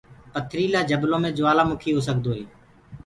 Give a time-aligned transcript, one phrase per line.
[0.33, 2.43] پٿريٚلآ جنلو مي جوآلآ مُڪي هوڪسدو هي۔